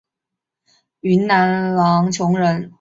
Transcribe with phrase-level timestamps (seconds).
[1.01, 2.67] 云南浪穹人。